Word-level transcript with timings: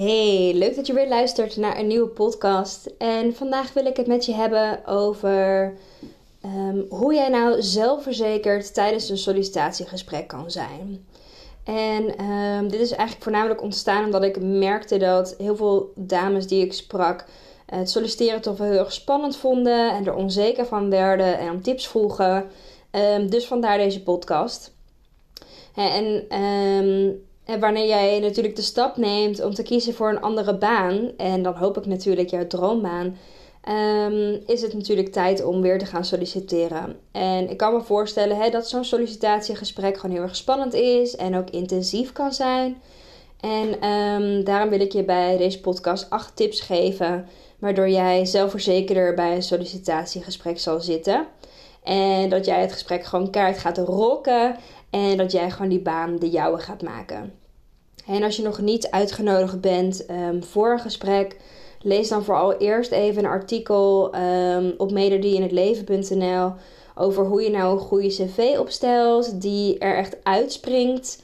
Hey, 0.00 0.52
leuk 0.54 0.76
dat 0.76 0.86
je 0.86 0.92
weer 0.92 1.08
luistert 1.08 1.56
naar 1.56 1.78
een 1.78 1.86
nieuwe 1.86 2.08
podcast. 2.08 2.90
En 2.98 3.34
vandaag 3.34 3.72
wil 3.72 3.86
ik 3.86 3.96
het 3.96 4.06
met 4.06 4.24
je 4.24 4.34
hebben 4.34 4.86
over 4.86 5.74
ehm, 6.40 6.78
hoe 6.88 7.14
jij 7.14 7.28
nou 7.28 7.62
zelfverzekerd 7.62 8.74
tijdens 8.74 9.08
een 9.08 9.18
sollicitatiegesprek 9.18 10.28
kan 10.28 10.50
zijn. 10.50 11.06
En 11.64 12.16
ehm, 12.16 12.68
dit 12.68 12.80
is 12.80 12.90
eigenlijk 12.90 13.22
voornamelijk 13.22 13.62
ontstaan 13.62 14.04
omdat 14.04 14.22
ik 14.22 14.42
merkte 14.42 14.96
dat 14.96 15.34
heel 15.38 15.56
veel 15.56 15.92
dames 15.94 16.46
die 16.46 16.64
ik 16.64 16.72
sprak 16.72 17.24
het 17.66 17.90
solliciteren 17.90 18.40
toch 18.40 18.56
wel 18.56 18.70
heel 18.70 18.78
erg 18.78 18.92
spannend 18.92 19.36
vonden 19.36 19.90
en 19.90 20.06
er 20.06 20.14
onzeker 20.14 20.66
van 20.66 20.90
werden 20.90 21.38
en 21.38 21.50
om 21.50 21.62
tips 21.62 21.88
vroegen. 21.88 22.50
Um, 22.90 23.30
dus 23.30 23.46
vandaar 23.46 23.78
deze 23.78 24.02
podcast. 24.02 24.72
En 25.74 26.26
wanneer 27.58 27.86
jij 27.86 28.20
natuurlijk 28.20 28.56
de 28.56 28.62
stap 28.62 28.96
neemt 28.96 29.44
om 29.44 29.54
te 29.54 29.62
kiezen 29.62 29.94
voor 29.94 30.08
een 30.08 30.20
andere 30.20 30.54
baan, 30.54 31.10
en 31.16 31.42
dan 31.42 31.54
hoop 31.54 31.76
ik 31.76 31.86
natuurlijk 31.86 32.30
jouw 32.30 32.46
droombaan, 32.46 33.16
um, 33.68 34.40
is 34.46 34.62
het 34.62 34.74
natuurlijk 34.74 35.12
tijd 35.12 35.44
om 35.44 35.60
weer 35.60 35.78
te 35.78 35.86
gaan 35.86 36.04
solliciteren. 36.04 36.96
En 37.12 37.50
ik 37.50 37.56
kan 37.56 37.72
me 37.72 37.82
voorstellen 37.82 38.50
dat 38.50 38.68
zo'n 38.68 38.84
sollicitatiegesprek 38.84 39.98
gewoon 39.98 40.16
heel 40.16 40.24
erg 40.24 40.36
spannend 40.36 40.74
is 40.74 41.16
en 41.16 41.36
ook 41.36 41.50
intensief 41.50 42.12
kan 42.12 42.32
zijn. 42.32 42.82
En 43.40 43.88
um, 43.88 44.44
daarom 44.44 44.70
wil 44.70 44.80
ik 44.80 44.92
je 44.92 45.04
bij 45.04 45.36
deze 45.36 45.60
podcast 45.60 46.10
acht 46.10 46.36
tips 46.36 46.60
geven, 46.60 47.28
waardoor 47.58 47.88
jij 47.88 48.24
zelfverzekerder 48.24 49.14
bij 49.14 49.34
een 49.34 49.42
sollicitatiegesprek 49.42 50.58
zal 50.58 50.80
zitten. 50.80 51.26
En 51.82 52.28
dat 52.28 52.44
jij 52.44 52.60
het 52.60 52.72
gesprek 52.72 53.04
gewoon 53.04 53.30
kaart 53.30 53.58
gaat 53.58 53.78
rocken. 53.78 54.56
En 54.90 55.16
dat 55.16 55.32
jij 55.32 55.50
gewoon 55.50 55.68
die 55.68 55.80
baan 55.80 56.18
de 56.18 56.30
jouwe 56.30 56.58
gaat 56.58 56.82
maken. 56.82 57.39
En 58.06 58.22
als 58.22 58.36
je 58.36 58.42
nog 58.42 58.60
niet 58.60 58.90
uitgenodigd 58.90 59.60
bent 59.60 60.06
um, 60.10 60.44
voor 60.44 60.72
een 60.72 60.80
gesprek, 60.80 61.36
lees 61.82 62.08
dan 62.08 62.24
vooral 62.24 62.56
eerst 62.56 62.90
even 62.90 63.24
een 63.24 63.30
artikel 63.30 64.14
um, 64.14 64.74
op 64.76 64.92
melodieinhetleven.nl 64.92 66.52
over 66.94 67.24
hoe 67.24 67.42
je 67.42 67.50
nou 67.50 67.72
een 67.72 67.78
goede 67.78 68.08
cv 68.08 68.58
opstelt 68.58 69.40
die 69.40 69.78
er 69.78 69.96
echt 69.96 70.16
uitspringt. 70.22 71.22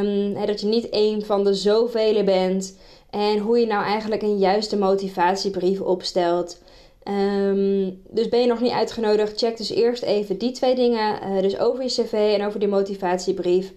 Um, 0.00 0.46
dat 0.46 0.60
je 0.60 0.66
niet 0.66 0.86
een 0.90 1.22
van 1.24 1.44
de 1.44 1.54
zoveel 1.54 2.24
bent. 2.24 2.76
En 3.10 3.38
hoe 3.38 3.58
je 3.58 3.66
nou 3.66 3.84
eigenlijk 3.84 4.22
een 4.22 4.38
juiste 4.38 4.78
motivatiebrief 4.78 5.80
opstelt. 5.80 6.58
Dus 8.10 8.28
ben 8.28 8.40
je 8.40 8.46
nog 8.46 8.60
niet 8.60 8.72
uitgenodigd, 8.72 9.38
check 9.38 9.56
dus 9.56 9.70
eerst 9.70 10.02
even 10.02 10.38
die 10.38 10.50
twee 10.50 10.74
dingen. 10.74 11.18
Uh, 11.22 11.42
dus 11.42 11.58
over 11.58 11.82
je 11.82 11.88
cv 11.88 12.34
en 12.38 12.46
over 12.46 12.60
die 12.60 12.68
motivatiebrief. 12.68 13.72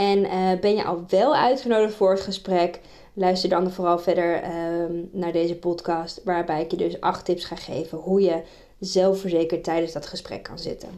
En 0.00 0.18
uh, 0.24 0.60
ben 0.60 0.74
je 0.74 0.84
al 0.84 1.04
wel 1.08 1.36
uitgenodigd 1.36 1.94
voor 1.94 2.10
het 2.10 2.20
gesprek? 2.20 2.80
Luister 3.12 3.48
dan 3.48 3.70
vooral 3.70 3.98
verder 3.98 4.44
um, 4.44 5.08
naar 5.12 5.32
deze 5.32 5.56
podcast, 5.56 6.20
waarbij 6.24 6.62
ik 6.62 6.70
je 6.70 6.76
dus 6.76 7.00
acht 7.00 7.24
tips 7.24 7.44
ga 7.44 7.56
geven 7.56 7.98
hoe 7.98 8.20
je 8.20 8.42
zelfverzekerd 8.78 9.64
tijdens 9.64 9.92
dat 9.92 10.06
gesprek 10.06 10.42
kan 10.42 10.58
zitten. 10.58 10.88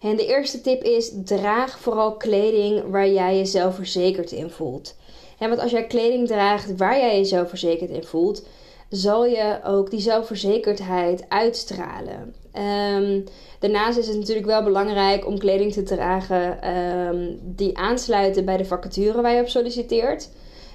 En 0.00 0.16
de 0.16 0.26
eerste 0.26 0.60
tip 0.60 0.82
is: 0.82 1.12
draag 1.24 1.78
vooral 1.78 2.16
kleding 2.16 2.90
waar 2.90 3.08
jij 3.08 3.36
je 3.36 3.44
zelfverzekerd 3.44 4.32
in 4.32 4.50
voelt. 4.50 4.96
En 5.38 5.48
want 5.48 5.60
als 5.60 5.70
jij 5.70 5.86
kleding 5.86 6.26
draagt 6.26 6.76
waar 6.76 6.98
jij 6.98 7.18
je 7.18 7.24
zelfverzekerd 7.24 7.90
in 7.90 8.04
voelt, 8.04 8.46
zal 8.88 9.26
je 9.26 9.60
ook 9.64 9.90
die 9.90 10.00
zelfverzekerdheid 10.00 11.24
uitstralen. 11.28 12.34
Um, 12.52 13.24
daarnaast 13.58 13.98
is 13.98 14.08
het 14.08 14.16
natuurlijk 14.16 14.46
wel 14.46 14.62
belangrijk 14.62 15.26
om 15.26 15.38
kleding 15.38 15.72
te 15.72 15.82
dragen 15.82 16.70
um, 16.76 17.38
die 17.42 17.78
aansluiten 17.78 18.44
bij 18.44 18.56
de 18.56 18.64
vacature 18.64 19.22
waar 19.22 19.34
je 19.34 19.40
op 19.40 19.48
solliciteert. 19.48 20.28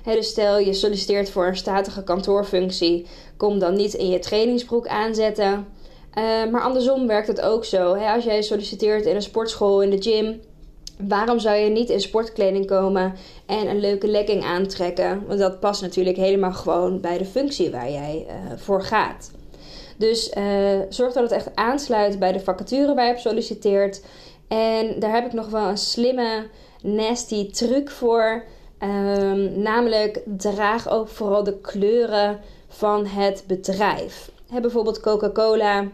dus 0.04 0.28
stel 0.28 0.60
je 0.60 0.74
solliciteert 0.74 1.30
voor 1.30 1.48
een 1.48 1.58
statige 1.58 2.04
kantoorfunctie, 2.04 3.08
kom 3.38 3.60
dan 3.60 3.74
niet 3.74 3.94
in 3.94 4.10
je 4.10 4.20
trainingsbroek 4.20 4.88
aanzetten. 4.88 5.68
Uh, 6.18 6.52
maar 6.52 6.62
andersom 6.62 7.08
werkt 7.08 7.28
het 7.28 7.42
ook 7.42 7.66
zo. 7.66 7.94
als 7.94 8.24
jij 8.24 8.42
solliciteert 8.42 9.06
in 9.06 9.16
een 9.16 9.22
sportschool, 9.22 9.82
in 9.82 9.90
de 9.90 10.02
gym, 10.02 10.42
waarom 11.08 11.40
zou 11.40 11.56
je 11.56 11.70
niet 11.70 11.90
in 11.90 12.02
sportkleding 12.02 12.68
komen 12.68 13.14
en 13.46 13.68
een 13.68 13.80
leuke 13.80 14.08
legging 14.08 14.44
aantrekken? 14.44 15.24
Want 15.28 15.40
dat 15.40 15.60
past 15.60 15.82
natuurlijk 15.82 16.18
helemaal 16.18 16.54
gewoon 16.54 17.02
bij 17.02 17.18
de 17.18 17.26
functie 17.26 17.72
waar 17.72 17.92
jij 17.92 18.26
uh, 18.28 18.34
voor 18.58 18.84
gaat. 18.84 19.32
Dus 19.98 20.32
uh, 20.38 20.44
zorg 20.90 21.14
dat 21.14 21.24
het 21.24 21.32
echt 21.32 21.56
aansluit 21.56 22.20
bij 22.20 22.32
de 22.32 22.40
vacature 22.40 22.94
waar 22.94 23.06
je 23.06 23.12
op 23.12 23.20
solliciteert. 23.20 24.02
En 24.48 25.00
daar 25.00 25.14
heb 25.14 25.26
ik 25.26 25.34
nog 25.34 25.50
wel 25.50 25.68
een 25.68 25.78
slimme, 25.78 26.48
nasty 26.82 27.52
truc 27.52 27.90
voor. 27.90 28.44
Um, 28.84 29.62
namelijk 29.62 30.22
draag 30.26 30.90
ook 30.90 31.08
vooral 31.08 31.44
de 31.44 31.58
kleuren 31.58 32.40
van 32.68 33.06
het 33.06 33.44
bedrijf. 33.48 34.32
He, 34.52 34.62
bijvoorbeeld 34.62 35.00
Coca-Cola. 35.00 35.88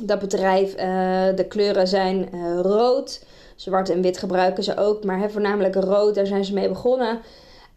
Dat 0.00 0.18
bedrijf, 0.18 0.72
uh, 0.72 1.36
de 1.36 1.46
kleuren 1.48 1.88
zijn 1.88 2.28
rood. 2.62 3.24
Zwart 3.54 3.90
en 3.90 4.02
wit 4.02 4.18
gebruiken 4.18 4.64
ze 4.64 4.76
ook, 4.76 5.04
maar 5.04 5.18
he, 5.18 5.30
voornamelijk 5.30 5.74
rood, 5.74 6.14
daar 6.14 6.26
zijn 6.26 6.44
ze 6.44 6.52
mee 6.52 6.68
begonnen. 6.68 7.20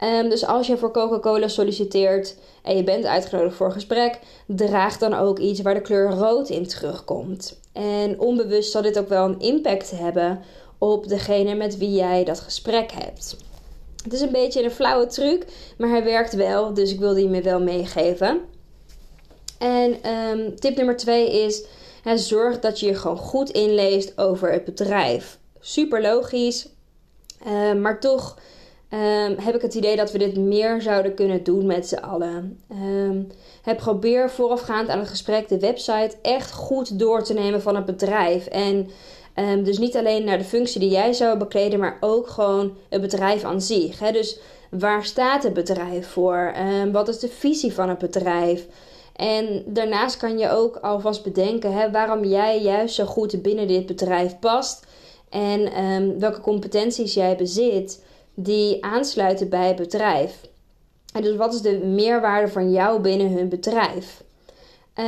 Um, 0.04 0.28
dus 0.28 0.46
als 0.46 0.66
je 0.66 0.76
voor 0.76 0.90
Coca-Cola 0.90 1.48
solliciteert 1.48 2.36
en 2.62 2.76
je 2.76 2.84
bent 2.84 3.04
uitgenodigd 3.04 3.56
voor 3.56 3.66
een 3.66 3.72
gesprek, 3.72 4.18
draag 4.46 4.98
dan 4.98 5.14
ook 5.14 5.38
iets 5.38 5.60
waar 5.60 5.74
de 5.74 5.80
kleur 5.80 6.10
rood 6.10 6.48
in 6.48 6.66
terugkomt. 6.66 7.60
En 7.72 8.20
onbewust 8.20 8.70
zal 8.70 8.82
dit 8.82 8.98
ook 8.98 9.08
wel 9.08 9.24
een 9.24 9.40
impact 9.40 9.90
hebben 9.90 10.40
op 10.78 11.08
degene 11.08 11.54
met 11.54 11.78
wie 11.78 11.92
jij 11.92 12.24
dat 12.24 12.40
gesprek 12.40 12.92
hebt. 12.92 13.36
Het 14.02 14.12
is 14.12 14.20
een 14.20 14.32
beetje 14.32 14.62
een 14.62 14.70
flauwe 14.70 15.06
truc, 15.06 15.44
maar 15.78 15.88
hij 15.88 16.04
werkt 16.04 16.34
wel, 16.34 16.74
dus 16.74 16.92
ik 16.92 16.98
wilde 16.98 17.14
die 17.14 17.28
me 17.28 17.42
wel 17.42 17.60
meegeven. 17.60 18.40
En 19.58 20.10
um, 20.10 20.60
tip 20.60 20.76
nummer 20.76 20.96
twee 20.96 21.44
is: 21.44 21.64
hè, 22.02 22.18
zorg 22.18 22.60
dat 22.60 22.80
je 22.80 22.86
je 22.86 22.94
gewoon 22.94 23.18
goed 23.18 23.50
inleest 23.50 24.18
over 24.18 24.52
het 24.52 24.64
bedrijf. 24.64 25.37
Super 25.60 26.02
logisch, 26.02 26.68
uh, 27.46 27.72
maar 27.72 28.00
toch 28.00 28.38
um, 28.92 29.36
heb 29.38 29.54
ik 29.54 29.62
het 29.62 29.74
idee 29.74 29.96
dat 29.96 30.12
we 30.12 30.18
dit 30.18 30.36
meer 30.36 30.82
zouden 30.82 31.14
kunnen 31.14 31.44
doen 31.44 31.66
met 31.66 31.88
z'n 31.88 31.94
allen. 31.94 32.62
Um, 32.70 33.26
heb 33.62 33.76
probeer 33.76 34.30
voorafgaand 34.30 34.88
aan 34.88 34.98
het 34.98 35.08
gesprek 35.08 35.48
de 35.48 35.58
website 35.58 36.16
echt 36.22 36.52
goed 36.52 36.98
door 36.98 37.22
te 37.22 37.34
nemen 37.34 37.62
van 37.62 37.76
het 37.76 37.84
bedrijf. 37.84 38.46
En 38.46 38.90
dus 39.64 39.78
niet 39.78 39.96
alleen 39.96 40.24
naar 40.24 40.38
de 40.38 40.44
functie 40.44 40.80
die 40.80 40.90
jij 40.90 41.12
zou 41.12 41.38
bekleden, 41.38 41.78
maar 41.78 41.96
ook 42.00 42.28
gewoon 42.28 42.76
het 42.88 43.00
bedrijf 43.00 43.44
aan 43.44 43.60
zich. 43.60 43.98
Hè? 43.98 44.12
Dus 44.12 44.38
waar 44.70 45.04
staat 45.04 45.42
het 45.42 45.52
bedrijf 45.52 46.08
voor? 46.08 46.54
wat 46.92 47.08
is 47.08 47.18
de 47.18 47.28
visie 47.28 47.72
van 47.72 47.88
het 47.88 47.98
bedrijf? 47.98 48.66
En 49.16 49.62
daarnaast 49.66 50.16
kan 50.16 50.38
je 50.38 50.50
ook 50.50 50.76
alvast 50.76 51.22
bedenken 51.22 51.72
hè, 51.72 51.90
waarom 51.90 52.24
jij 52.24 52.62
juist 52.62 52.94
zo 52.94 53.04
goed 53.04 53.42
binnen 53.42 53.68
dit 53.68 53.86
bedrijf 53.86 54.38
past 54.38 54.86
en 55.30 55.84
um, 55.84 56.18
welke 56.18 56.40
competenties 56.40 57.14
jij 57.14 57.36
bezit 57.36 58.04
die 58.34 58.84
aansluiten 58.84 59.48
bij 59.48 59.66
het 59.66 59.76
bedrijf. 59.76 60.40
En 61.12 61.22
dus 61.22 61.36
wat 61.36 61.54
is 61.54 61.60
de 61.60 61.78
meerwaarde 61.78 62.48
van 62.48 62.72
jou 62.72 63.00
binnen 63.00 63.32
hun 63.32 63.48
bedrijf? 63.48 64.22
Uh, 64.98 65.04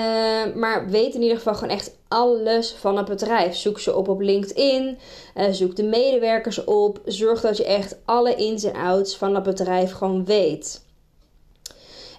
maar 0.55 0.89
weet 0.89 1.15
in 1.15 1.23
ieder 1.23 1.37
geval 1.37 1.55
gewoon 1.55 1.75
echt 1.75 1.97
alles 2.09 2.71
van 2.73 2.97
het 2.97 3.07
bedrijf. 3.07 3.57
Zoek 3.57 3.79
ze 3.79 3.97
op 3.97 4.09
op 4.09 4.21
LinkedIn. 4.21 4.99
Uh, 5.37 5.45
zoek 5.51 5.77
de 5.77 5.83
medewerkers 5.83 6.65
op. 6.65 7.01
Zorg 7.05 7.41
dat 7.41 7.57
je 7.57 7.65
echt 7.65 7.97
alle 8.05 8.35
ins 8.35 8.65
en 8.65 8.75
outs 8.75 9.17
van 9.17 9.35
het 9.35 9.43
bedrijf 9.43 9.93
gewoon 9.93 10.25
weet. 10.25 10.85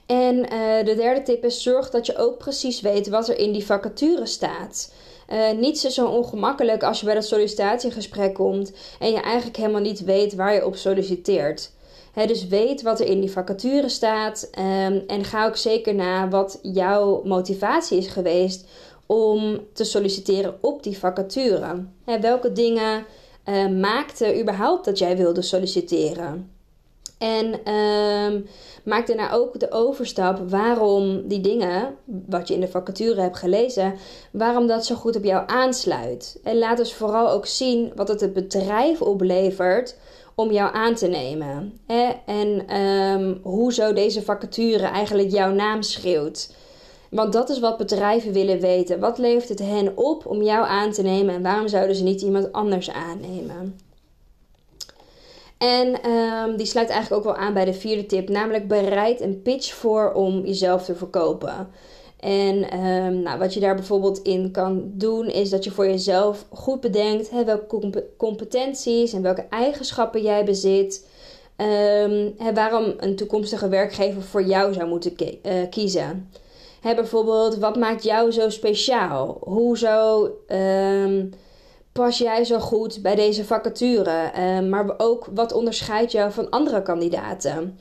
En 0.05 0.35
uh, 0.35 0.85
de 0.85 0.95
derde 0.95 1.21
tip 1.21 1.45
is: 1.45 1.63
zorg 1.63 1.89
dat 1.89 2.05
je 2.05 2.17
ook 2.17 2.37
precies 2.37 2.81
weet 2.81 3.09
wat 3.09 3.29
er 3.29 3.37
in 3.37 3.51
die 3.51 3.65
vacature 3.65 4.25
staat. 4.25 4.93
Uh, 5.31 5.51
niets 5.51 5.85
is 5.85 5.93
zo 5.93 6.07
ongemakkelijk 6.07 6.83
als 6.83 6.99
je 6.99 7.05
bij 7.05 7.13
dat 7.13 7.25
sollicitatiegesprek 7.25 8.33
komt 8.33 8.71
en 8.99 9.11
je 9.11 9.21
eigenlijk 9.21 9.57
helemaal 9.57 9.81
niet 9.81 10.03
weet 10.03 10.35
waar 10.35 10.53
je 10.53 10.65
op 10.65 10.75
solliciteert. 10.75 11.71
dus 12.13 12.47
weet 12.47 12.81
wat 12.81 12.99
er 12.99 13.05
in 13.05 13.19
die 13.19 13.31
vacature 13.31 13.89
staat 13.89 14.49
um, 14.59 15.03
en 15.07 15.23
ga 15.23 15.45
ook 15.45 15.55
zeker 15.55 15.95
na 15.95 16.29
wat 16.29 16.59
jouw 16.61 17.21
motivatie 17.23 17.97
is 17.97 18.07
geweest 18.07 18.65
om 19.05 19.59
te 19.73 19.83
solliciteren 19.83 20.57
op 20.61 20.83
die 20.83 20.97
vacature? 20.97 21.85
welke 22.21 22.51
dingen 22.51 23.05
uh, 23.45 23.67
maakte 23.67 24.39
überhaupt 24.39 24.85
dat 24.85 24.97
jij 24.97 25.17
wilde 25.17 25.41
solliciteren? 25.41 26.60
En 27.21 27.73
um, 27.73 28.45
maak 28.83 29.07
daarna 29.07 29.31
ook 29.31 29.59
de 29.59 29.71
overstap 29.71 30.49
waarom 30.49 31.27
die 31.27 31.41
dingen, 31.41 31.95
wat 32.05 32.47
je 32.47 32.53
in 32.53 32.59
de 32.59 32.67
vacature 32.67 33.21
hebt 33.21 33.37
gelezen, 33.37 33.93
waarom 34.31 34.67
dat 34.67 34.85
zo 34.85 34.95
goed 34.95 35.15
op 35.15 35.23
jou 35.23 35.43
aansluit. 35.47 36.39
En 36.43 36.57
laat 36.57 36.77
dus 36.77 36.93
vooral 36.93 37.29
ook 37.29 37.45
zien 37.45 37.91
wat 37.95 38.07
het 38.07 38.21
het 38.21 38.33
bedrijf 38.33 39.01
oplevert 39.01 39.95
om 40.35 40.51
jou 40.51 40.75
aan 40.75 40.95
te 40.95 41.07
nemen. 41.07 41.79
Hè? 41.87 42.11
En 42.25 42.77
um, 42.77 43.39
hoe 43.43 43.73
zo 43.73 43.93
deze 43.93 44.21
vacature 44.21 44.85
eigenlijk 44.85 45.31
jouw 45.31 45.51
naam 45.51 45.81
schreeuwt. 45.81 46.53
Want 47.09 47.33
dat 47.33 47.49
is 47.49 47.59
wat 47.59 47.77
bedrijven 47.77 48.33
willen 48.33 48.59
weten. 48.59 48.99
Wat 48.99 49.17
levert 49.17 49.49
het 49.49 49.59
hen 49.59 49.97
op 49.97 50.25
om 50.25 50.41
jou 50.41 50.65
aan 50.67 50.91
te 50.91 51.01
nemen 51.01 51.35
en 51.35 51.43
waarom 51.43 51.67
zouden 51.67 51.95
ze 51.95 52.03
niet 52.03 52.21
iemand 52.21 52.51
anders 52.51 52.91
aannemen? 52.91 53.90
En 55.61 56.11
um, 56.11 56.57
die 56.57 56.65
sluit 56.65 56.89
eigenlijk 56.89 57.27
ook 57.27 57.33
wel 57.33 57.43
aan 57.43 57.53
bij 57.53 57.65
de 57.65 57.73
vierde 57.73 58.05
tip, 58.05 58.29
namelijk 58.29 58.67
bereid 58.67 59.21
een 59.21 59.41
pitch 59.41 59.73
voor 59.73 60.13
om 60.13 60.45
jezelf 60.45 60.85
te 60.85 60.95
verkopen. 60.95 61.69
En 62.19 62.79
um, 62.85 63.21
nou, 63.21 63.39
wat 63.39 63.53
je 63.53 63.59
daar 63.59 63.75
bijvoorbeeld 63.75 64.21
in 64.21 64.51
kan 64.51 64.91
doen, 64.93 65.27
is 65.27 65.49
dat 65.49 65.63
je 65.63 65.71
voor 65.71 65.85
jezelf 65.85 66.45
goed 66.49 66.79
bedenkt 66.79 67.29
hè, 67.29 67.43
welke 67.45 68.05
competenties 68.17 69.13
en 69.13 69.21
welke 69.21 69.45
eigenschappen 69.49 70.21
jij 70.21 70.45
bezit. 70.45 71.07
Um, 71.57 72.33
hè, 72.37 72.53
waarom 72.53 72.93
een 72.97 73.15
toekomstige 73.15 73.69
werkgever 73.69 74.21
voor 74.21 74.43
jou 74.43 74.73
zou 74.73 74.87
moeten 74.87 75.13
uh, 75.19 75.53
kiezen. 75.69 76.29
Bijvoorbeeld, 76.81 77.57
wat 77.57 77.75
maakt 77.75 78.03
jou 78.03 78.31
zo 78.31 78.49
speciaal? 78.49 79.37
Hoezo 79.41 80.23
um, 80.47 81.33
pas 81.91 82.17
jij 82.17 82.43
zo 82.43 82.59
goed 82.59 83.01
bij 83.01 83.15
deze 83.15 83.45
vacature? 83.45 84.31
Uh, 84.37 84.69
maar 84.69 84.93
ook, 84.97 85.27
wat 85.33 85.53
onderscheidt 85.53 86.11
jou 86.11 86.31
van 86.31 86.49
andere 86.49 86.81
kandidaten? 86.81 87.79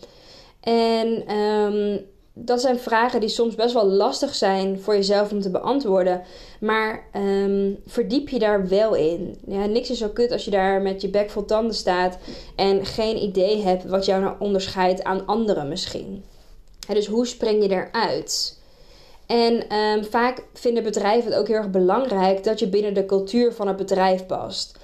En 0.61 1.37
um, 1.37 2.07
dat 2.33 2.61
zijn 2.61 2.79
vragen 2.79 3.21
die 3.21 3.29
soms 3.29 3.55
best 3.55 3.75
wel 3.75 3.87
lastig 3.87 4.35
zijn 4.35 4.81
voor 4.81 4.95
jezelf 4.95 5.33
om 5.33 5.41
te 5.41 5.51
beantwoorden. 5.51 6.23
Maar 6.61 7.05
um, 7.17 7.79
verdiep 7.87 8.29
je 8.29 8.39
daar 8.39 8.69
wel 8.69 8.95
in. 8.95 9.39
Ja, 9.47 9.67
niks 9.67 9.91
is 9.91 9.99
zo 9.99 10.09
kut 10.09 10.33
als 10.33 10.45
je 10.45 10.51
daar 10.51 10.83
met 10.83 11.01
je 11.01 11.09
bek 11.09 11.31
vol 11.31 11.45
tanden 11.45 11.75
staat 11.75 12.19
en 12.57 12.87
geen 12.87 13.23
idee 13.23 13.63
hebt 13.63 13.85
wat 13.85 14.05
jou 14.05 14.23
nou 14.23 14.35
onderscheidt 14.39 15.05
aan 15.05 15.27
anderen 15.27 15.69
misschien. 15.69 16.25
dus 16.87 17.07
hoe 17.07 17.27
spring 17.27 17.63
je 17.63 17.71
eruit? 17.71 18.60
En 19.31 19.77
um, 19.77 20.05
vaak 20.05 20.45
vinden 20.53 20.83
bedrijven 20.83 21.31
het 21.31 21.41
ook 21.41 21.47
heel 21.47 21.57
erg 21.57 21.71
belangrijk 21.71 22.45
dat 22.45 22.59
je 22.59 22.69
binnen 22.69 22.95
de 22.95 23.07
cultuur 23.07 23.53
van 23.53 23.69
het 23.69 23.77
bedrijf 23.77 24.27
past. 24.27 24.79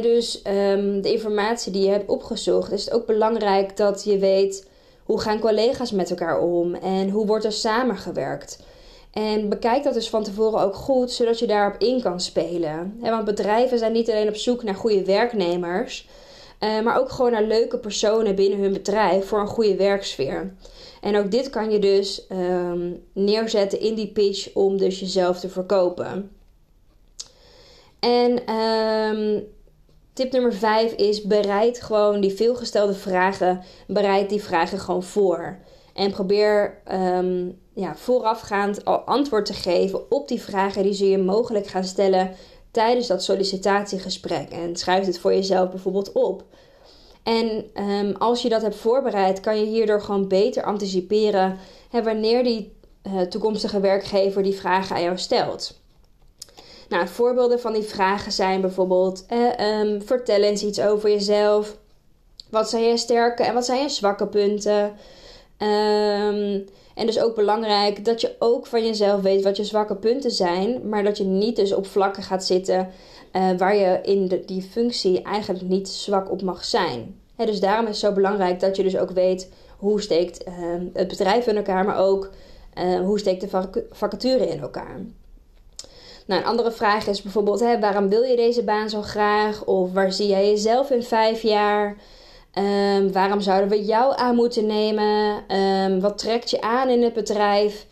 dus 0.00 0.42
um, 0.46 1.00
de 1.02 1.12
informatie 1.12 1.72
die 1.72 1.82
je 1.82 1.90
hebt 1.90 2.08
opgezocht, 2.08 2.72
is 2.72 2.84
het 2.84 2.94
ook 2.94 3.06
belangrijk 3.06 3.76
dat 3.76 4.04
je 4.04 4.18
weet 4.18 4.68
hoe 5.04 5.20
gaan 5.20 5.38
collega's 5.38 5.92
met 5.92 6.10
elkaar 6.10 6.40
om 6.40 6.74
en 6.74 7.10
hoe 7.10 7.26
wordt 7.26 7.44
er 7.44 7.52
samengewerkt. 7.52 8.58
En 9.12 9.48
bekijk 9.48 9.82
dat 9.82 9.94
dus 9.94 10.10
van 10.10 10.22
tevoren 10.22 10.60
ook 10.60 10.74
goed, 10.74 11.10
zodat 11.10 11.38
je 11.38 11.46
daarop 11.46 11.80
in 11.80 12.02
kan 12.02 12.20
spelen. 12.20 12.98
want 13.00 13.24
bedrijven 13.24 13.78
zijn 13.78 13.92
niet 13.92 14.10
alleen 14.10 14.28
op 14.28 14.36
zoek 14.36 14.62
naar 14.62 14.74
goede 14.74 15.04
werknemers, 15.04 16.08
uh, 16.60 16.80
maar 16.80 16.98
ook 16.98 17.10
gewoon 17.10 17.32
naar 17.32 17.42
leuke 17.42 17.78
personen 17.78 18.34
binnen 18.34 18.58
hun 18.58 18.72
bedrijf 18.72 19.26
voor 19.26 19.40
een 19.40 19.46
goede 19.46 19.76
werksfeer. 19.76 20.54
En 21.00 21.16
ook 21.16 21.30
dit 21.30 21.50
kan 21.50 21.70
je 21.70 21.78
dus 21.78 22.26
um, 22.32 23.04
neerzetten 23.12 23.80
in 23.80 23.94
die 23.94 24.12
pitch 24.12 24.54
om 24.54 24.76
dus 24.76 25.00
jezelf 25.00 25.40
te 25.40 25.48
verkopen. 25.48 26.30
En 28.00 28.54
um, 28.54 29.46
tip 30.12 30.32
nummer 30.32 30.52
5 30.52 30.92
is 30.92 31.22
bereid 31.22 31.82
gewoon 31.82 32.20
die 32.20 32.32
veelgestelde 32.34 32.94
vragen, 32.94 33.62
bereid 33.86 34.28
die 34.28 34.42
vragen 34.42 34.78
gewoon 34.78 35.02
voor. 35.02 35.58
En 35.94 36.10
probeer 36.10 36.80
um, 36.92 37.58
ja, 37.74 37.96
voorafgaand 37.96 38.84
al 38.84 38.98
antwoord 38.98 39.46
te 39.46 39.52
geven 39.52 40.10
op 40.10 40.28
die 40.28 40.42
vragen 40.42 40.82
die 40.82 40.92
ze 40.92 41.08
je 41.08 41.18
mogelijk 41.18 41.66
gaan 41.66 41.84
stellen 41.84 42.30
tijdens 42.78 43.06
dat 43.06 43.22
sollicitatiegesprek. 43.22 44.50
En 44.50 44.76
schrijf 44.76 45.06
het 45.06 45.18
voor 45.18 45.34
jezelf 45.34 45.70
bijvoorbeeld 45.70 46.12
op. 46.12 46.44
En 47.22 47.64
um, 47.74 48.14
als 48.18 48.42
je 48.42 48.48
dat 48.48 48.62
hebt 48.62 48.76
voorbereid, 48.76 49.40
kan 49.40 49.58
je 49.58 49.66
hierdoor 49.66 50.00
gewoon 50.00 50.28
beter 50.28 50.62
anticiperen 50.62 51.58
hè, 51.90 52.02
wanneer 52.02 52.44
die 52.44 52.72
uh, 53.06 53.20
toekomstige 53.20 53.80
werkgever 53.80 54.42
die 54.42 54.54
vragen 54.54 54.96
aan 54.96 55.02
jou 55.02 55.18
stelt. 55.18 55.80
Nou, 56.88 57.08
voorbeelden 57.08 57.60
van 57.60 57.72
die 57.72 57.82
vragen 57.82 58.32
zijn 58.32 58.60
bijvoorbeeld: 58.60 59.26
eh, 59.26 60.00
vertel 60.04 60.42
eens 60.42 60.62
iets 60.62 60.80
over 60.80 61.10
jezelf. 61.10 61.76
Wat 62.50 62.70
zijn 62.70 62.82
je 62.82 62.96
sterke 62.96 63.42
en 63.42 63.54
wat 63.54 63.64
zijn 63.64 63.82
je 63.82 63.88
zwakke 63.88 64.26
punten? 64.26 64.96
Um, 65.62 66.64
en 66.94 67.06
dus 67.06 67.20
ook 67.20 67.34
belangrijk 67.34 68.04
dat 68.04 68.20
je 68.20 68.34
ook 68.38 68.66
van 68.66 68.84
jezelf 68.84 69.20
weet 69.20 69.42
wat 69.42 69.56
je 69.56 69.64
zwakke 69.64 69.96
punten 69.96 70.30
zijn, 70.30 70.88
maar 70.88 71.04
dat 71.04 71.18
je 71.18 71.24
niet 71.24 71.56
dus 71.56 71.72
op 71.72 71.86
vlakken 71.86 72.22
gaat 72.22 72.44
zitten 72.44 72.88
uh, 73.32 73.50
waar 73.56 73.76
je 73.76 73.98
in 74.02 74.42
die 74.46 74.62
functie 74.62 75.22
eigenlijk 75.22 75.64
niet 75.64 75.88
zwak 75.88 76.30
op 76.30 76.42
mag 76.42 76.64
zijn. 76.64 77.20
dus 77.36 77.60
daarom 77.60 77.86
is 77.86 77.90
het 77.90 78.10
zo 78.10 78.12
belangrijk 78.12 78.60
dat 78.60 78.76
je 78.76 78.82
dus 78.82 78.96
ook 78.96 79.10
weet 79.10 79.50
hoe 79.76 80.00
steekt 80.00 80.48
uh, 80.48 80.54
het 80.92 81.08
bedrijf 81.08 81.46
in 81.46 81.56
elkaar, 81.56 81.84
maar 81.84 81.98
ook 81.98 82.30
uh, 82.78 83.00
hoe 83.00 83.18
steekt 83.18 83.40
de 83.40 83.68
vacature 83.90 84.48
in 84.48 84.60
elkaar. 84.60 85.00
Nou, 86.26 86.40
een 86.40 86.46
andere 86.46 86.72
vraag 86.72 87.06
is 87.06 87.22
bijvoorbeeld: 87.22 87.60
hè, 87.60 87.80
waarom 87.80 88.08
wil 88.08 88.22
je 88.22 88.36
deze 88.36 88.62
baan 88.62 88.90
zo 88.90 89.02
graag? 89.02 89.64
Of 89.64 89.92
waar 89.92 90.12
zie 90.12 90.28
jij 90.28 90.48
jezelf 90.48 90.90
in 90.90 91.02
vijf 91.02 91.42
jaar? 91.42 91.96
Um, 92.54 93.12
waarom 93.12 93.40
zouden 93.40 93.68
we 93.68 93.84
jou 93.84 94.16
aan 94.16 94.34
moeten 94.34 94.66
nemen? 94.66 95.42
Um, 95.56 96.00
wat 96.00 96.18
trekt 96.18 96.50
je 96.50 96.60
aan 96.60 96.88
in 96.88 97.02
het 97.02 97.12
bedrijf? 97.12 97.86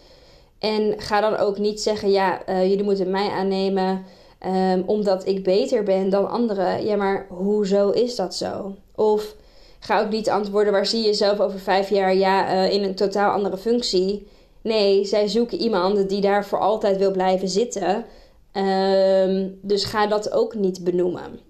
En 0.58 0.94
ga 0.96 1.20
dan 1.20 1.36
ook 1.36 1.58
niet 1.58 1.80
zeggen: 1.80 2.10
ja, 2.10 2.48
uh, 2.48 2.68
jullie 2.68 2.84
moeten 2.84 3.10
mij 3.10 3.28
aannemen 3.30 4.04
um, 4.46 4.82
omdat 4.86 5.26
ik 5.26 5.44
beter 5.44 5.82
ben 5.82 6.10
dan 6.10 6.30
anderen. 6.30 6.84
Ja, 6.84 6.96
maar 6.96 7.26
hoezo 7.28 7.90
is 7.90 8.16
dat 8.16 8.34
zo? 8.34 8.74
Of 8.94 9.34
ga 9.78 10.00
ook 10.00 10.10
niet 10.10 10.30
antwoorden: 10.30 10.72
waar 10.72 10.86
zie 10.86 11.00
je 11.00 11.06
jezelf 11.06 11.40
over 11.40 11.58
vijf 11.58 11.90
jaar? 11.90 12.14
Ja, 12.14 12.52
uh, 12.52 12.72
in 12.72 12.82
een 12.82 12.94
totaal 12.94 13.30
andere 13.30 13.56
functie. 13.56 14.26
Nee, 14.62 15.04
zij 15.04 15.28
zoeken 15.28 15.58
iemand 15.58 16.08
die 16.08 16.20
daar 16.20 16.46
voor 16.46 16.60
altijd 16.60 16.96
wil 16.96 17.10
blijven 17.10 17.48
zitten. 17.48 18.04
Dus 19.62 19.84
ga 19.84 20.06
dat 20.06 20.32
ook 20.32 20.54
niet 20.54 20.84
benoemen. 20.84 21.40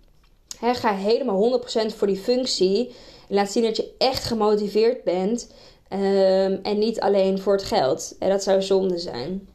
Ga 0.60 0.94
helemaal 0.94 1.60
100% 1.60 1.96
voor 1.96 2.06
die 2.06 2.16
functie. 2.16 2.94
Laat 3.28 3.50
zien 3.50 3.62
dat 3.62 3.76
je 3.76 3.94
echt 3.98 4.25
gemotiveerd 4.25 5.04
bent. 5.04 5.50
Um, 5.92 6.58
en 6.62 6.78
niet 6.78 7.00
alleen 7.00 7.38
voor 7.38 7.52
het 7.52 7.64
geld. 7.64 8.16
En 8.18 8.28
dat 8.28 8.42
zou 8.42 8.62
zonde 8.62 8.98
zijn. 8.98 9.48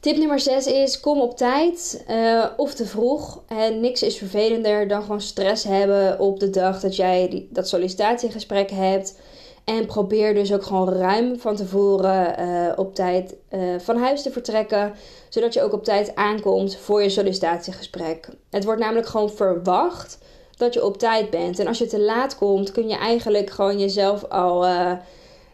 Tip 0.00 0.16
nummer 0.16 0.40
6 0.40 0.66
is: 0.66 1.00
kom 1.00 1.20
op 1.20 1.36
tijd 1.36 2.04
uh, 2.10 2.44
of 2.56 2.74
te 2.74 2.86
vroeg. 2.86 3.42
En 3.48 3.80
niks 3.80 4.02
is 4.02 4.16
vervelender 4.16 4.88
dan 4.88 5.02
gewoon 5.02 5.20
stress 5.20 5.64
hebben 5.64 6.20
op 6.20 6.40
de 6.40 6.50
dag 6.50 6.80
dat 6.80 6.96
jij 6.96 7.46
dat 7.50 7.68
sollicitatiegesprek 7.68 8.70
hebt. 8.70 9.16
En 9.64 9.86
probeer 9.86 10.34
dus 10.34 10.52
ook 10.52 10.62
gewoon 10.62 10.88
ruim 10.88 11.38
van 11.38 11.56
tevoren 11.56 12.40
uh, 12.40 12.72
op 12.76 12.94
tijd 12.94 13.36
uh, 13.50 13.60
van 13.78 13.96
huis 13.96 14.22
te 14.22 14.30
vertrekken. 14.30 14.92
Zodat 15.28 15.54
je 15.54 15.62
ook 15.62 15.72
op 15.72 15.84
tijd 15.84 16.14
aankomt 16.14 16.76
voor 16.76 17.02
je 17.02 17.08
sollicitatiegesprek. 17.08 18.28
Het 18.50 18.64
wordt 18.64 18.80
namelijk 18.80 19.06
gewoon 19.06 19.30
verwacht 19.30 20.18
dat 20.56 20.74
je 20.74 20.84
op 20.84 20.98
tijd 20.98 21.30
bent. 21.30 21.58
En 21.58 21.66
als 21.66 21.78
je 21.78 21.86
te 21.86 22.00
laat 22.00 22.36
komt, 22.36 22.72
kun 22.72 22.88
je 22.88 22.96
eigenlijk 22.96 23.50
gewoon 23.50 23.78
jezelf 23.78 24.24
al. 24.24 24.66
Uh, 24.66 24.92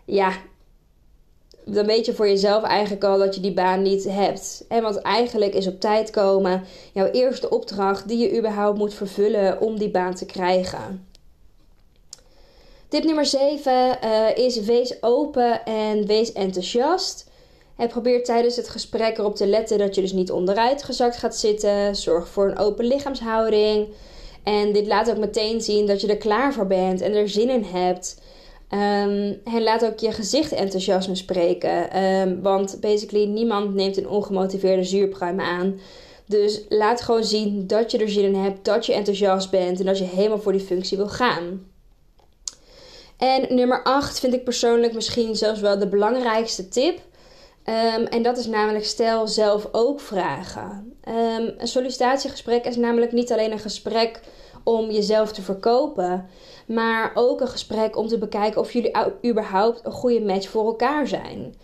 ja, 0.05 0.33
dan 1.65 1.87
weet 1.87 2.07
je 2.07 2.15
voor 2.15 2.29
jezelf 2.29 2.63
eigenlijk 2.63 3.05
al 3.05 3.19
dat 3.19 3.35
je 3.35 3.41
die 3.41 3.55
baan 3.55 3.83
niet 3.83 4.05
hebt. 4.05 4.65
En 4.69 4.83
want 4.83 4.97
eigenlijk 4.97 5.55
is 5.55 5.67
op 5.67 5.81
tijd 5.81 6.11
komen 6.11 6.65
jouw 6.93 7.07
eerste 7.07 7.51
opdracht 7.51 8.09
die 8.09 8.19
je 8.19 8.39
überhaupt 8.39 8.79
moet 8.79 8.95
vervullen 8.95 9.61
om 9.61 9.79
die 9.79 9.91
baan 9.91 10.15
te 10.15 10.27
krijgen. 10.27 11.08
Tip 12.89 13.05
nummer 13.05 13.27
7 13.27 13.73
uh, 13.73 14.29
eh, 14.29 14.37
is 14.37 14.61
wees 14.61 15.03
open 15.03 15.65
en 15.65 16.07
wees 16.07 16.33
enthousiast. 16.33 17.31
En 17.77 17.89
probeer 17.89 18.25
tijdens 18.25 18.57
het 18.57 18.69
gesprek 18.69 19.19
erop 19.19 19.37
te 19.37 19.47
letten 19.47 19.79
dat 19.79 19.95
je 19.95 20.01
dus 20.01 20.13
niet 20.13 20.31
onderuit 20.31 20.83
gezakt 20.83 21.17
gaat 21.17 21.37
zitten. 21.37 21.97
Zorg 21.97 22.29
voor 22.29 22.49
een 22.49 22.59
open 22.59 22.85
lichaamshouding. 22.85 23.89
En 24.43 24.73
dit 24.73 24.87
laat 24.87 25.11
ook 25.11 25.19
meteen 25.19 25.61
zien 25.61 25.87
dat 25.87 26.01
je 26.01 26.07
er 26.07 26.17
klaar 26.17 26.53
voor 26.53 26.67
bent 26.67 27.01
en 27.01 27.15
er 27.15 27.29
zin 27.29 27.51
in 27.51 27.65
hebt. 27.65 28.21
Um, 28.71 29.41
en 29.45 29.63
laat 29.63 29.85
ook 29.85 29.99
je 29.99 30.13
gezicht 30.13 30.53
enthousiasme 30.53 31.15
spreken. 31.15 32.05
Um, 32.05 32.43
want 32.43 32.79
basically 32.81 33.25
niemand 33.25 33.75
neemt 33.75 33.97
een 33.97 34.09
ongemotiveerde 34.09 34.85
zuurpruim 34.85 35.41
aan. 35.41 35.81
Dus 36.27 36.65
laat 36.69 37.01
gewoon 37.01 37.25
zien 37.25 37.67
dat 37.67 37.91
je 37.91 37.99
er 37.99 38.09
zin 38.09 38.25
in 38.25 38.35
hebt, 38.35 38.65
dat 38.65 38.87
je 38.87 38.93
enthousiast 38.93 39.51
bent 39.51 39.81
en 39.81 39.87
dat 39.87 39.99
je 39.99 40.05
helemaal 40.05 40.39
voor 40.39 40.53
die 40.53 40.61
functie 40.61 40.97
wil 40.97 41.09
gaan. 41.09 41.77
En 43.19 43.55
nummer 43.55 43.83
8 43.83 44.19
vind 44.19 44.35
ik 44.35 44.45
persoonlijk 44.45 44.93
misschien 44.93 45.37
zelfs 45.37 45.61
wel 45.61 45.79
de 45.79 45.89
belangrijkste 45.89 46.69
tip. 46.69 46.99
Ehm, 47.65 48.05
en 48.05 48.23
dat 48.23 48.39
is 48.39 48.47
namelijk 48.47 48.85
stel 48.85 49.29
zelf 49.29 49.69
ook 49.73 50.01
vragen. 50.01 50.97
Um, 51.09 51.55
een 51.59 51.69
sollicitatiegesprek 51.69 52.65
is 52.65 52.77
namelijk 52.77 53.13
niet 53.13 53.33
alleen 53.33 53.53
een 53.53 53.59
gesprek 53.59 54.21
om 54.65 54.91
jezelf 54.91 55.33
te 55.33 55.43
verkopen, 55.43 56.27
maar 56.67 57.11
ook 57.15 57.41
een 57.41 57.49
gesprek 57.49 57.97
om 57.97 58.09
te 58.09 58.19
bekijken 58.19 58.61
of 58.61 58.73
jullie 58.73 58.97
überhaupt 59.27 59.81
een 59.85 59.93
goede 59.93 60.21
match 60.21 60.49
voor 60.49 60.67
elkaar 60.67 61.07
zijn. 61.07 61.55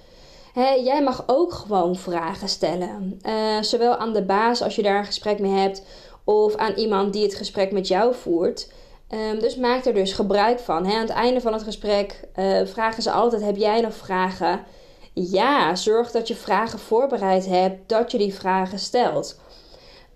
jij 0.84 1.02
mag 1.02 1.24
ook 1.26 1.52
gewoon 1.52 1.96
vragen 1.96 2.48
stellen, 2.48 3.20
uh, 3.26 3.60
zowel 3.60 3.96
aan 3.96 4.12
de 4.12 4.24
baas 4.24 4.62
als 4.62 4.76
je 4.76 4.82
daar 4.82 4.98
een 4.98 5.04
gesprek 5.04 5.38
mee 5.38 5.52
hebt, 5.52 5.82
of 6.24 6.54
aan 6.56 6.74
iemand 6.74 7.12
die 7.12 7.22
het 7.22 7.34
gesprek 7.34 7.72
met 7.72 7.88
jou 7.88 8.14
voert. 8.14 8.68
Um, 9.10 9.38
dus 9.38 9.56
maak 9.56 9.84
er 9.84 9.94
dus 9.94 10.12
gebruik 10.12 10.58
van. 10.58 10.86
aan 10.86 11.00
het 11.00 11.08
einde 11.08 11.40
van 11.40 11.52
het 11.52 11.62
gesprek 11.62 12.20
uh, 12.36 12.66
vragen 12.66 13.02
ze 13.02 13.10
altijd: 13.10 13.42
Heb 13.42 13.56
jij 13.56 13.80
nog 13.80 13.94
vragen? 13.94 14.64
Ja, 15.12 15.74
zorg 15.74 16.10
dat 16.10 16.28
je 16.28 16.34
vragen 16.34 16.78
voorbereid 16.78 17.46
hebt, 17.46 17.88
dat 17.88 18.10
je 18.10 18.18
die 18.18 18.34
vragen 18.34 18.78
stelt. 18.78 19.40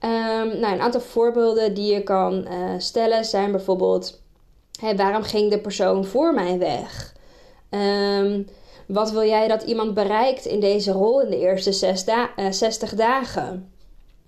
Um, 0.01 0.61
nou, 0.61 0.75
een 0.75 0.81
aantal 0.81 1.01
voorbeelden 1.01 1.75
die 1.75 1.93
je 1.93 2.03
kan 2.03 2.47
uh, 2.49 2.75
stellen 2.79 3.25
zijn 3.25 3.51
bijvoorbeeld: 3.51 4.21
waarom 4.97 5.23
ging 5.23 5.51
de 5.51 5.59
persoon 5.59 6.05
voor 6.05 6.35
mij 6.35 6.59
weg? 6.59 7.15
Um, 7.71 8.47
wat 8.87 9.11
wil 9.11 9.25
jij 9.25 9.49
dat 9.49 9.63
iemand 9.63 9.95
bereikt 9.95 10.45
in 10.45 10.61
deze 10.61 10.93
rol 10.93 11.23
in 11.23 11.31
de 11.31 11.39
eerste 11.39 11.73
zes 11.73 12.05
da 12.05 12.31
uh, 12.37 12.51
60 12.51 12.95
dagen? 12.95 13.73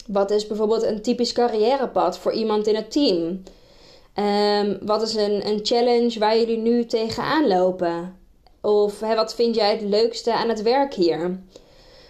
Wat 0.06 0.30
is 0.30 0.46
bijvoorbeeld 0.46 0.82
een 0.82 1.02
typisch 1.02 1.32
carrièrepad 1.32 2.18
voor 2.18 2.32
iemand 2.32 2.66
in 2.66 2.74
het 2.74 2.90
team? 2.90 3.42
Um, 4.20 4.78
wat 4.82 5.02
is 5.02 5.14
een, 5.14 5.46
een 5.46 5.60
challenge 5.62 6.18
waar 6.18 6.38
jullie 6.38 6.58
nu 6.58 6.86
tegenaan 6.86 7.46
lopen? 7.46 8.16
Of 8.60 9.00
wat 9.00 9.34
vind 9.34 9.54
jij 9.54 9.70
het 9.70 9.82
leukste 9.82 10.34
aan 10.34 10.48
het 10.48 10.62
werk 10.62 10.94
hier? 10.94 11.40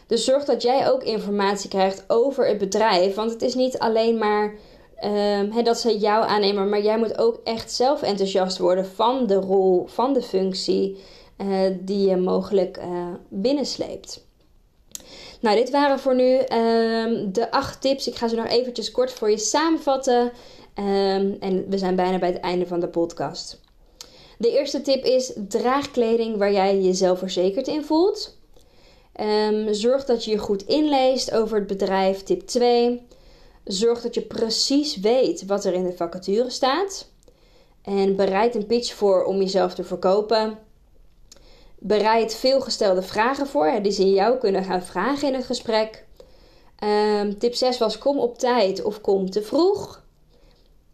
Dus 0.06 0.24
zorg 0.24 0.44
dat 0.44 0.62
jij 0.62 0.90
ook 0.90 1.02
informatie 1.02 1.70
krijgt 1.70 2.04
over 2.08 2.46
het 2.46 2.58
bedrijf. 2.58 3.14
Want 3.14 3.30
het 3.30 3.42
is 3.42 3.54
niet 3.54 3.78
alleen 3.78 4.18
maar 4.18 4.54
um, 5.04 5.64
dat 5.64 5.78
ze 5.78 5.98
jou 5.98 6.26
aannemen, 6.26 6.68
maar 6.68 6.82
jij 6.82 6.98
moet 6.98 7.18
ook 7.18 7.40
echt 7.44 7.72
zelf 7.72 8.02
enthousiast 8.02 8.58
worden 8.58 8.86
van 8.86 9.26
de 9.26 9.34
rol, 9.34 9.86
van 9.86 10.12
de 10.12 10.22
functie 10.22 10.98
uh, 11.38 11.76
die 11.80 12.08
je 12.08 12.16
mogelijk 12.16 12.78
uh, 12.78 13.06
binnensleept. 13.28 14.28
Nou, 15.40 15.56
dit 15.56 15.70
waren 15.70 15.98
voor 15.98 16.14
nu 16.14 16.38
um, 16.38 17.32
de 17.32 17.50
acht 17.50 17.80
tips. 17.80 18.08
Ik 18.08 18.14
ga 18.14 18.28
ze 18.28 18.36
nog 18.36 18.46
eventjes 18.46 18.90
kort 18.90 19.12
voor 19.12 19.30
je 19.30 19.38
samenvatten. 19.38 20.32
Um, 20.78 21.36
en 21.40 21.64
we 21.68 21.78
zijn 21.78 21.96
bijna 21.96 22.18
bij 22.18 22.28
het 22.28 22.40
einde 22.40 22.66
van 22.66 22.80
de 22.80 22.88
podcast. 22.88 23.60
De 24.38 24.50
eerste 24.50 24.82
tip 24.82 25.04
is: 25.04 25.32
draag 25.48 25.90
kleding 25.90 26.36
waar 26.36 26.52
jij 26.52 26.80
jezelf 26.80 27.18
verzekerd 27.18 27.68
in 27.68 27.84
voelt. 27.84 28.38
Um, 29.20 29.74
zorg 29.74 30.04
dat 30.04 30.24
je 30.24 30.30
je 30.30 30.38
goed 30.38 30.66
inleest 30.66 31.32
over 31.32 31.58
het 31.58 31.66
bedrijf. 31.66 32.22
Tip 32.22 32.46
2. 32.46 33.06
Zorg 33.64 34.00
dat 34.00 34.14
je 34.14 34.22
precies 34.22 34.96
weet 34.96 35.46
wat 35.46 35.64
er 35.64 35.72
in 35.72 35.84
de 35.84 35.92
vacature 35.92 36.50
staat. 36.50 37.08
En 37.82 38.16
bereid 38.16 38.54
een 38.54 38.66
pitch 38.66 38.94
voor 38.94 39.24
om 39.24 39.38
jezelf 39.38 39.74
te 39.74 39.84
verkopen. 39.84 40.58
Bereid 41.82 42.34
veelgestelde 42.34 43.02
vragen 43.02 43.46
voor 43.46 43.82
die 43.82 43.92
ze 43.92 44.10
jou 44.10 44.38
kunnen 44.38 44.64
gaan 44.64 44.82
vragen 44.82 45.28
in 45.28 45.34
het 45.34 45.44
gesprek. 45.44 46.04
Um, 47.20 47.38
tip 47.38 47.54
6 47.54 47.78
was: 47.78 47.98
kom 47.98 48.18
op 48.18 48.38
tijd 48.38 48.82
of 48.82 49.00
kom 49.00 49.30
te 49.30 49.42
vroeg. 49.42 50.02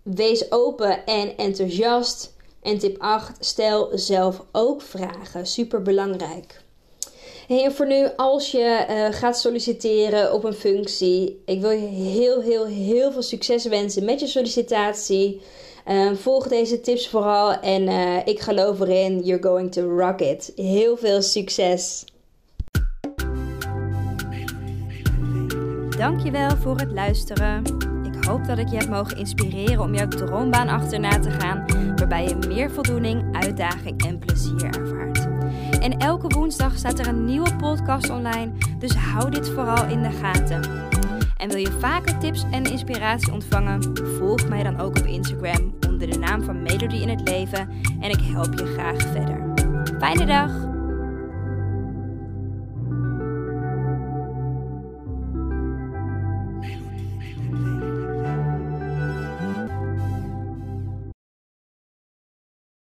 Wees 0.03 0.53
open 0.53 1.07
en 1.07 1.37
enthousiast. 1.37 2.35
En 2.63 2.79
tip 2.79 2.97
8, 3.01 3.45
stel 3.45 3.91
zelf 3.95 4.45
ook 4.53 4.83
vragen. 4.83 5.47
Super 5.47 5.83
belangrijk. 5.83 6.61
en 7.49 7.73
voor 7.73 7.87
nu, 7.87 8.09
als 8.17 8.51
je 8.51 8.87
uh, 8.91 9.19
gaat 9.19 9.41
solliciteren 9.41 10.33
op 10.33 10.45
een 10.45 10.55
functie, 10.55 11.43
ik 11.45 11.61
wil 11.61 11.71
je 11.71 11.87
heel, 11.87 12.41
heel, 12.41 12.67
heel 12.67 13.13
veel 13.13 13.23
succes 13.23 13.65
wensen 13.65 14.05
met 14.05 14.21
je 14.21 14.27
sollicitatie. 14.27 15.41
Uh, 15.87 16.13
volg 16.13 16.49
deze 16.49 16.81
tips 16.81 17.09
vooral 17.09 17.61
en 17.61 17.83
uh, 17.83 18.17
ik 18.25 18.41
geloof 18.41 18.81
erin, 18.81 19.21
you're 19.25 19.43
going 19.43 19.73
to 19.73 19.99
rock 19.99 20.21
it. 20.21 20.53
Heel 20.57 20.97
veel 20.97 21.23
succes! 21.23 22.05
Dankjewel 25.99 26.57
voor 26.57 26.77
het 26.77 26.93
luisteren. 26.93 27.63
Ik 28.05 28.25
hoop 28.25 28.47
dat 28.47 28.59
ik 28.59 28.69
je 28.69 28.77
heb 28.77 28.89
mogen 28.89 29.17
inspireren 29.19 29.81
om 29.81 29.95
jouw 29.95 30.09
droombaan 30.09 30.69
achterna 30.69 31.19
te 31.19 31.31
gaan, 31.31 31.65
waarbij 31.97 32.29
je 32.29 32.37
meer 32.49 32.71
voldoening, 32.71 33.37
uitdaging 33.37 34.05
en 34.07 34.19
plezier 34.19 34.65
ervaart. 34.65 35.29
En 35.81 35.99
elke 35.99 36.29
woensdag 36.29 36.77
staat 36.77 36.99
er 36.99 37.07
een 37.09 37.25
nieuwe 37.25 37.57
podcast 37.57 38.11
online, 38.11 38.53
dus 38.79 38.95
hou 38.95 39.31
dit 39.31 39.49
vooral 39.49 39.87
in 39.89 40.03
de 40.03 40.11
gaten. 40.11 40.61
En 41.37 41.49
wil 41.49 41.59
je 41.59 41.77
vaker 41.79 42.19
tips 42.19 42.45
en 42.51 42.65
inspiratie 42.65 43.33
ontvangen? 43.33 43.97
Volg 44.19 44.49
mij 44.49 44.63
dan 44.63 44.81
ook 44.81 44.99
op 44.99 45.07
Instagram 45.07 45.75
onder 46.01 46.11
de 46.11 46.19
naam 46.19 46.43
van 46.43 46.63
Melody 46.63 46.97
in 46.97 47.09
het 47.09 47.29
Leven 47.29 47.69
en 48.01 48.11
ik 48.11 48.21
help 48.21 48.59
je 48.59 48.67
graag 48.67 49.01
verder. 49.01 49.53
Fijne 49.99 50.27
dag! 50.27 50.66